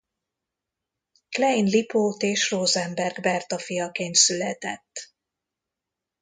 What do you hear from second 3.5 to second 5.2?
fiaként született.